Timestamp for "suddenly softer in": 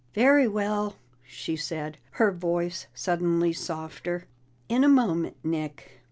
2.91-4.83